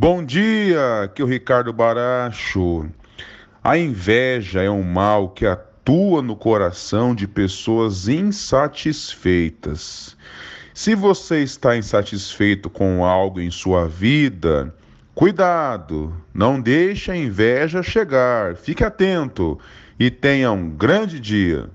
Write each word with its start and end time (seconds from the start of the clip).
Bom 0.00 0.24
dia, 0.24 1.10
que 1.12 1.20
é 1.20 1.24
o 1.24 1.28
Ricardo 1.28 1.72
Baracho. 1.72 2.88
A 3.64 3.76
inveja 3.76 4.62
é 4.62 4.70
um 4.70 4.84
mal 4.84 5.30
que 5.30 5.44
atua 5.44 6.22
no 6.22 6.36
coração 6.36 7.16
de 7.16 7.26
pessoas 7.26 8.06
insatisfeitas. 8.06 10.16
Se 10.72 10.94
você 10.94 11.42
está 11.42 11.76
insatisfeito 11.76 12.70
com 12.70 13.04
algo 13.04 13.40
em 13.40 13.50
sua 13.50 13.88
vida, 13.88 14.72
cuidado, 15.16 16.14
não 16.32 16.60
deixe 16.60 17.10
a 17.10 17.16
inveja 17.16 17.82
chegar. 17.82 18.54
Fique 18.54 18.84
atento 18.84 19.58
e 19.98 20.12
tenha 20.12 20.52
um 20.52 20.70
grande 20.70 21.18
dia. 21.18 21.68